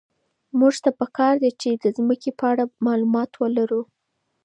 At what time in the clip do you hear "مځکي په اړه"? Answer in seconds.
2.07-2.63